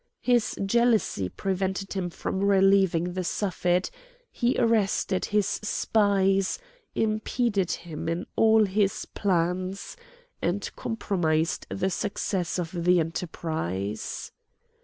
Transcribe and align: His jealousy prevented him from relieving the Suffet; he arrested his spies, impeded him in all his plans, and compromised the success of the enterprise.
His 0.23 0.57
jealousy 0.65 1.29
prevented 1.29 1.93
him 1.93 2.09
from 2.09 2.39
relieving 2.43 3.13
the 3.13 3.23
Suffet; 3.23 3.91
he 4.31 4.55
arrested 4.57 5.25
his 5.25 5.45
spies, 5.45 6.57
impeded 6.95 7.69
him 7.69 8.09
in 8.09 8.25
all 8.35 8.65
his 8.65 9.05
plans, 9.05 9.95
and 10.41 10.67
compromised 10.75 11.67
the 11.69 11.91
success 11.91 12.57
of 12.57 12.71
the 12.83 12.99
enterprise. 12.99 14.31